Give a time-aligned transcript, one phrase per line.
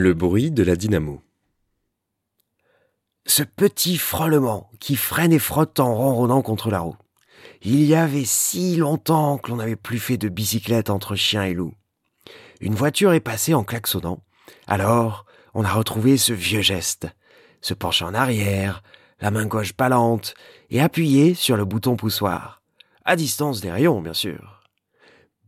[0.00, 1.22] Le bruit de la dynamo.
[3.26, 6.96] Ce petit frôlement qui freine et frotte en ronronnant contre la roue.
[7.62, 11.52] Il y avait si longtemps que l'on n'avait plus fait de bicyclette entre chien et
[11.52, 11.74] loup.
[12.60, 14.22] Une voiture est passée en klaxonnant.
[14.68, 17.08] Alors, on a retrouvé ce vieux geste.
[17.60, 18.84] Se pencher en arrière,
[19.20, 20.34] la main gauche ballante,
[20.70, 22.62] et appuyer sur le bouton poussoir.
[23.04, 24.57] À distance des rayons, bien sûr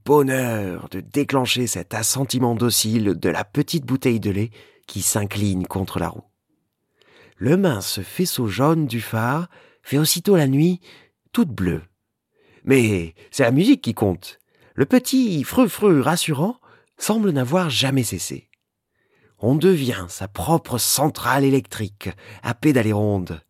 [0.04, 4.50] bonheur de déclencher cet assentiment docile de la petite bouteille de lait
[4.86, 6.24] qui s'incline contre la roue.
[7.36, 9.48] Le mince faisceau jaune du phare
[9.82, 10.80] fait aussitôt la nuit
[11.32, 11.82] toute bleue.
[12.64, 14.40] Mais c'est la musique qui compte.
[14.74, 16.60] Le petit freux-freux rassurant
[16.98, 18.48] semble n'avoir jamais cessé.
[19.38, 22.10] On devient sa propre centrale électrique
[22.42, 23.40] à pédaler ronde.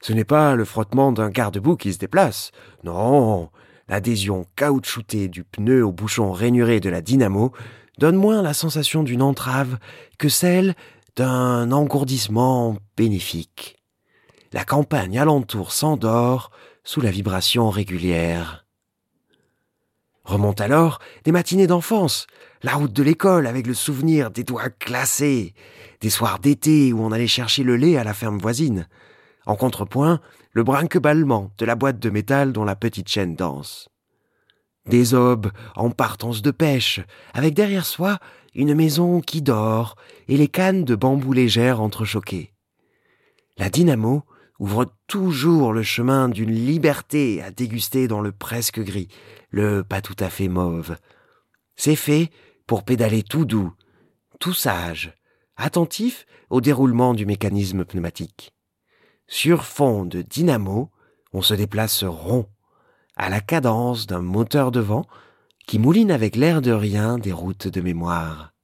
[0.00, 2.50] Ce n'est pas le frottement d'un garde-boue qui se déplace.
[2.84, 3.50] Non,
[3.88, 7.52] l'adhésion caoutchoutée du pneu au bouchon rainuré de la dynamo
[7.98, 9.78] donne moins la sensation d'une entrave
[10.18, 10.74] que celle
[11.16, 13.76] d'un engourdissement bénéfique.
[14.52, 16.50] La campagne alentour s'endort
[16.84, 18.64] sous la vibration régulière.
[20.24, 22.26] Remontent alors des matinées d'enfance,
[22.62, 25.54] la route de l'école avec le souvenir des doigts glacés,
[26.00, 28.86] des soirs d'été où on allait chercher le lait à la ferme voisine.
[29.48, 30.20] En contrepoint,
[30.52, 33.88] le brinque-ballement de la boîte de métal dont la petite chaîne danse.
[34.84, 37.00] Des aubes en partance de pêche,
[37.32, 38.18] avec derrière soi
[38.54, 39.96] une maison qui dort
[40.28, 42.52] et les cannes de bambou légères entrechoquées.
[43.56, 44.22] La dynamo
[44.58, 49.08] ouvre toujours le chemin d'une liberté à déguster dans le presque gris,
[49.48, 50.94] le pas tout à fait mauve.
[51.74, 52.30] C'est fait
[52.66, 53.72] pour pédaler tout doux,
[54.40, 55.14] tout sage,
[55.56, 58.52] attentif au déroulement du mécanisme pneumatique.
[59.30, 60.90] Sur fond de dynamo,
[61.34, 62.46] on se déplace rond,
[63.14, 65.04] à la cadence d'un moteur de vent
[65.66, 68.54] qui mouline avec l'air de rien des routes de mémoire.